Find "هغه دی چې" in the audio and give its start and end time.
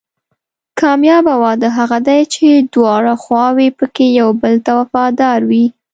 1.77-2.47